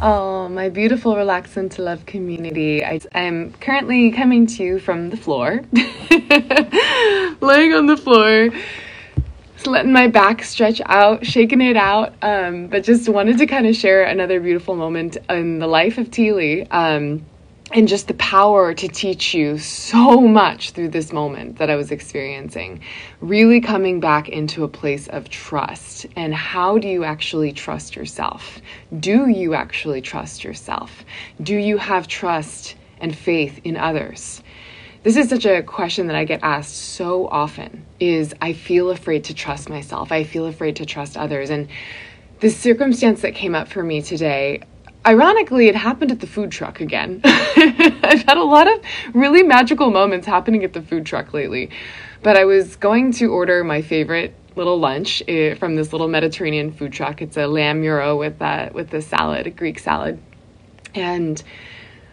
[0.00, 2.84] Oh, my beautiful Relax into Love community.
[2.84, 5.62] I, am currently coming to you from the floor,
[7.40, 8.50] laying on the floor,
[9.54, 12.14] just letting my back stretch out, shaking it out.
[12.22, 16.10] Um, but just wanted to kind of share another beautiful moment in the life of
[16.10, 16.66] Teely.
[16.70, 17.26] Um,
[17.72, 21.92] and just the power to teach you so much through this moment that I was
[21.92, 22.80] experiencing.
[23.20, 26.06] Really coming back into a place of trust.
[26.16, 28.60] And how do you actually trust yourself?
[28.98, 31.04] Do you actually trust yourself?
[31.40, 34.42] Do you have trust and faith in others?
[35.02, 39.24] This is such a question that I get asked so often is I feel afraid
[39.24, 40.12] to trust myself.
[40.12, 41.50] I feel afraid to trust others.
[41.50, 41.68] And
[42.40, 44.62] the circumstance that came up for me today,
[45.06, 47.20] ironically, it happened at the food truck again.
[47.24, 48.80] I've had a lot of
[49.14, 51.70] really magical moments happening at the food truck lately.
[52.22, 56.72] But I was going to order my favorite little lunch uh, from this little Mediterranean
[56.72, 57.22] food truck.
[57.22, 60.20] It's a lamb gyro with uh, with a salad, a Greek salad,
[60.94, 61.42] and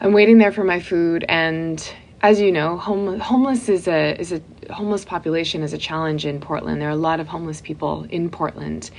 [0.00, 1.24] I'm waiting there for my food.
[1.28, 1.86] And
[2.22, 4.40] as you know, homeless homeless is a is a
[4.72, 6.80] homeless population is a challenge in Portland.
[6.80, 8.90] There are a lot of homeless people in Portland,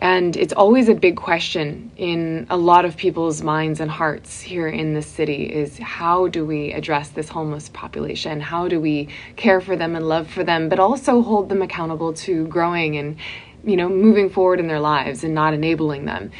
[0.00, 4.68] and it's always a big question in a lot of people's minds and hearts here
[4.68, 8.40] in the city is how do we address this homeless population?
[8.40, 12.12] How do we care for them and love for them, but also hold them accountable
[12.14, 13.16] to growing and,
[13.64, 16.30] you know, moving forward in their lives and not enabling them?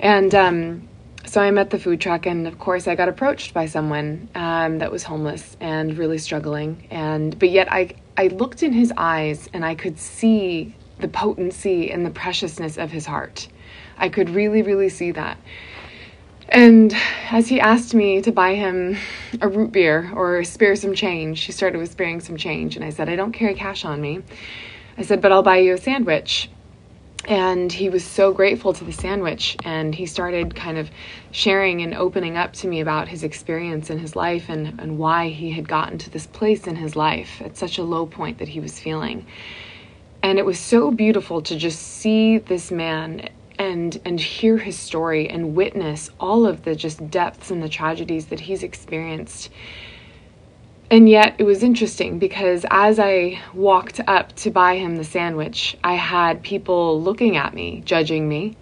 [0.00, 0.88] And um,
[1.26, 4.78] so I'm at the food truck, and of course, I got approached by someone um,
[4.78, 6.86] that was homeless and really struggling.
[6.90, 11.90] And but yet, I I looked in his eyes and I could see the potency
[11.90, 13.48] and the preciousness of his heart.
[13.98, 15.38] I could really, really see that.
[16.48, 16.94] And
[17.30, 18.96] as he asked me to buy him
[19.40, 22.76] a root beer or spare some change, he started with sparing some change.
[22.76, 24.22] And I said, I don't carry cash on me.
[24.96, 26.48] I said, but I'll buy you a sandwich.
[27.24, 29.56] And he was so grateful to the sandwich.
[29.64, 30.88] And he started kind of
[31.32, 35.30] sharing and opening up to me about his experience in his life and, and why
[35.30, 38.48] he had gotten to this place in his life at such a low point that
[38.48, 39.26] he was feeling.
[40.26, 43.28] And it was so beautiful to just see this man
[43.60, 48.26] and and hear his story and witness all of the just depths and the tragedies
[48.26, 49.50] that he's experienced.
[50.90, 55.78] And yet it was interesting because as I walked up to buy him the sandwich,
[55.84, 58.56] I had people looking at me, judging me.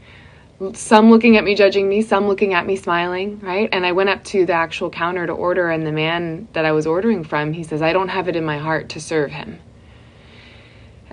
[0.75, 3.71] Some looking at me, judging me, some looking at me, smiling, right?
[3.73, 6.73] And I went up to the actual counter to order, and the man that I
[6.73, 9.61] was ordering from, he says, I don't have it in my heart to serve him.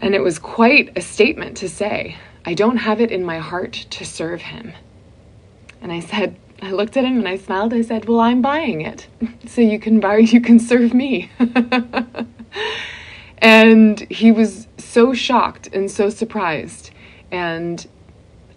[0.01, 3.73] And it was quite a statement to say, I don't have it in my heart
[3.91, 4.73] to serve him.
[5.81, 7.73] And I said, I looked at him and I smiled.
[7.73, 9.07] I said, Well, I'm buying it.
[9.47, 11.29] So you can buy, you can serve me.
[13.40, 16.91] and he was so shocked and so surprised.
[17.31, 17.85] And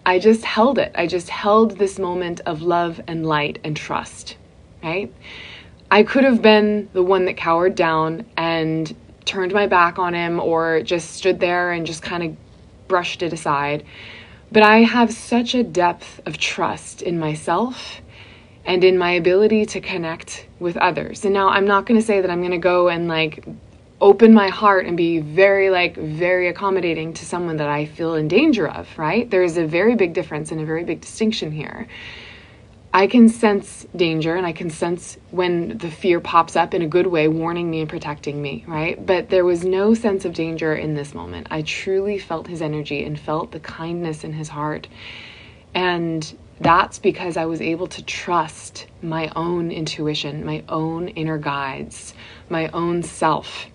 [0.05, 0.93] I just held it.
[0.95, 4.37] I just held this moment of love and light and trust,
[4.83, 5.11] right?
[5.91, 10.39] I could have been the one that cowered down and turned my back on him
[10.39, 12.35] or just stood there and just kind of
[12.87, 13.83] brushed it aside.
[14.51, 18.01] But I have such a depth of trust in myself
[18.65, 21.25] and in my ability to connect with others.
[21.25, 23.45] And now I'm not going to say that I'm going to go and like
[24.01, 28.27] open my heart and be very like very accommodating to someone that I feel in
[28.27, 29.29] danger of, right?
[29.29, 31.87] There is a very big difference and a very big distinction here.
[32.95, 36.87] I can sense danger and I can sense when the fear pops up in a
[36.87, 39.05] good way, warning me and protecting me, right?
[39.05, 41.47] But there was no sense of danger in this moment.
[41.51, 44.87] I truly felt his energy and felt the kindness in his heart.
[45.73, 52.13] And that's because I was able to trust my own intuition, my own inner guides,
[52.47, 53.65] my own self,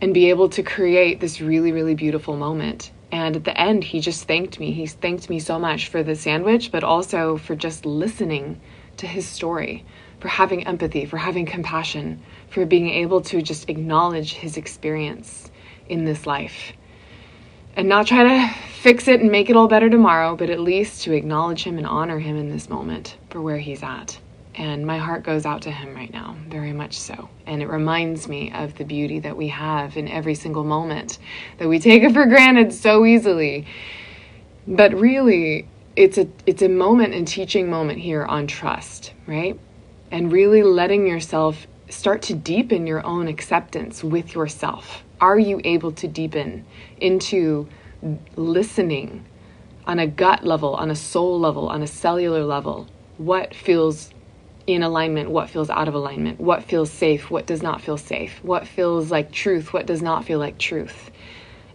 [0.00, 2.92] and be able to create this really, really beautiful moment.
[3.12, 4.72] And at the end, he just thanked me.
[4.72, 8.60] He thanked me so much for the sandwich, but also for just listening
[8.98, 9.84] to his story,
[10.20, 15.50] for having empathy, for having compassion, for being able to just acknowledge his experience
[15.88, 16.72] in this life.
[17.76, 21.02] And not try to fix it and make it all better tomorrow, but at least
[21.02, 24.18] to acknowledge him and honor him in this moment for where he's at.
[24.60, 27.30] And my heart goes out to him right now, very much so.
[27.46, 31.18] And it reminds me of the beauty that we have in every single moment,
[31.56, 33.66] that we take it for granted so easily.
[34.68, 35.66] But really,
[35.96, 39.58] it's a it's a moment and teaching moment here on trust, right?
[40.10, 45.04] And really letting yourself start to deepen your own acceptance with yourself.
[45.22, 46.66] Are you able to deepen
[47.00, 47.66] into
[48.36, 49.24] listening
[49.86, 52.88] on a gut level, on a soul level, on a cellular level?
[53.16, 54.10] What feels
[54.74, 58.42] in alignment, what feels out of alignment, what feels safe, what does not feel safe,
[58.42, 61.10] what feels like truth, what does not feel like truth.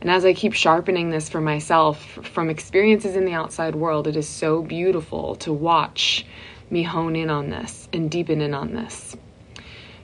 [0.02, 4.16] And as I keep sharpening this for myself from experiences in the outside world, it
[4.16, 6.26] is so beautiful to watch
[6.70, 9.16] me hone in on this and deepen in on this.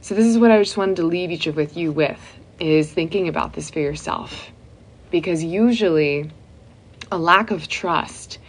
[0.01, 2.19] So this is what I just wanted to leave each of with you with
[2.59, 4.51] is thinking about this for yourself.
[5.11, 6.31] Because usually
[7.11, 8.39] a lack of trust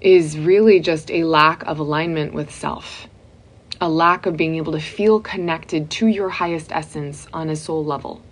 [0.00, 3.08] is really just a lack of alignment with self.
[3.80, 7.84] A lack of being able to feel connected to your highest essence on a soul
[7.84, 8.22] level.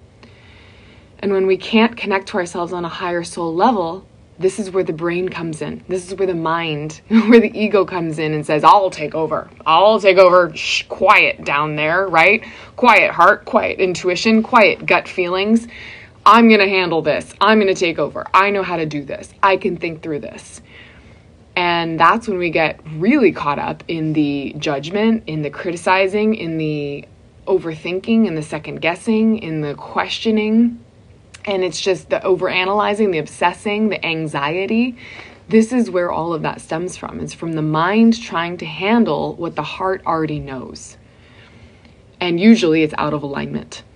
[1.18, 4.06] And when we can't connect to ourselves on a higher soul level,
[4.38, 5.84] this is where the brain comes in.
[5.86, 9.50] This is where the mind, where the ego comes in and says, I'll take over.
[9.66, 10.54] I'll take over.
[10.56, 12.44] Shh, quiet down there, right?
[12.76, 15.68] Quiet heart, quiet intuition, quiet gut feelings.
[16.26, 17.34] I'm going to handle this.
[17.40, 18.26] I'm going to take over.
[18.32, 19.32] I know how to do this.
[19.42, 20.62] I can think through this.
[21.56, 26.58] And that's when we get really caught up in the judgment, in the criticizing, in
[26.58, 27.06] the
[27.46, 30.84] overthinking, in the second guessing, in the questioning
[31.44, 34.96] and it's just the overanalyzing, the obsessing, the anxiety.
[35.48, 37.20] This is where all of that stems from.
[37.20, 40.96] It's from the mind trying to handle what the heart already knows.
[42.20, 43.82] And usually it's out of alignment.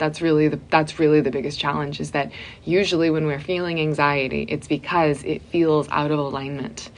[0.00, 2.32] That's really the that's really the biggest challenge is that
[2.64, 6.90] usually when we're feeling anxiety, it's because it feels out of alignment.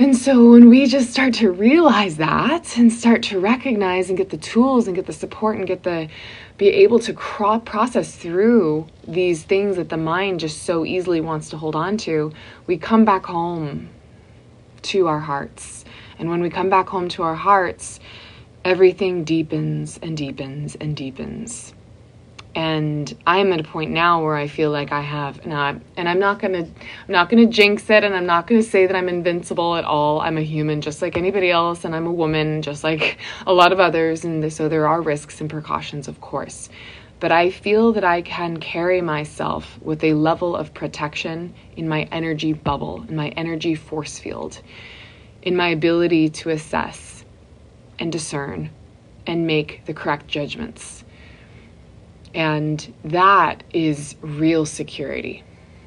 [0.00, 4.30] And so when we just start to realize that and start to recognize and get
[4.30, 6.08] the tools and get the support and get the
[6.56, 11.50] be able to cro- process through these things that the mind just so easily wants
[11.50, 12.32] to hold on to,
[12.66, 13.90] we come back home
[14.82, 15.84] to our hearts.
[16.18, 18.00] And when we come back home to our hearts,
[18.68, 21.72] everything deepens and deepens and deepens
[22.54, 26.18] and I'm at a point now where I feel like I have and and I'm
[26.18, 29.76] not gonna I'm not gonna jinx it and I'm not gonna say that I'm invincible
[29.76, 30.20] at all.
[30.20, 33.72] I'm a human just like anybody else and I'm a woman just like a lot
[33.72, 36.68] of others and so there are risks and precautions of course.
[37.20, 42.02] But I feel that I can carry myself with a level of protection in my
[42.12, 44.60] energy bubble, in my energy force field,
[45.42, 47.18] in my ability to assess
[47.98, 48.70] and discern
[49.26, 51.04] and make the correct judgments
[52.34, 55.42] and that is real security,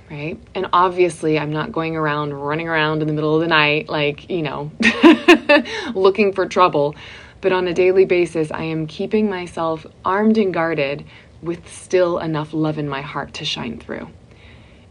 [0.09, 0.39] right?
[0.55, 4.29] And obviously, I'm not going around running around in the middle of the night, like,
[4.29, 4.71] you know,
[5.95, 6.95] looking for trouble.
[7.41, 11.05] But on a daily basis, I am keeping myself armed and guarded
[11.41, 14.09] with still enough love in my heart to shine through.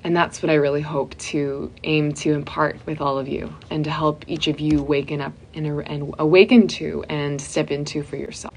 [0.03, 3.85] And that's what I really hope to aim to impart with all of you and
[3.85, 8.17] to help each of you waken up and, and awaken to and step into for
[8.17, 8.55] yourself.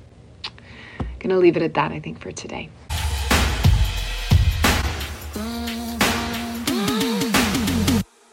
[1.20, 2.70] Gonna leave it at that, I think, for today.